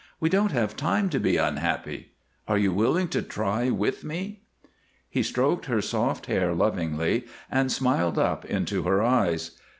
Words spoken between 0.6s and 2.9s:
time to be unhappy. Are you